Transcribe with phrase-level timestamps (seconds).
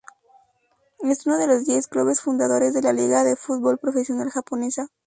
[1.03, 4.87] Es uno de los diez clubes fundadores de la liga de fútbol profesional japonesa.